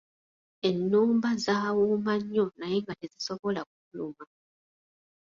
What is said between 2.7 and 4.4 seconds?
nga tezisobola kufuluma.